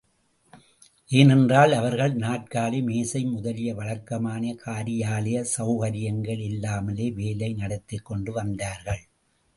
ஏனென்றால், 1.09 1.71
அவர்கள் 1.71 2.15
நாற்காலி, 2.15 2.83
மேஜை 2.83 3.25
முதலிய 3.25 3.75
வழக்கமான 3.75 4.55
காரியாலய 4.65 5.45
செளகரியங்கள் 5.53 6.41
இல்லாமலே 6.41 7.11
வேலை 7.11 7.53
நடத்திக் 7.53 8.05
கொண்டு 8.05 8.31
வந்தார்கள். 8.31 9.03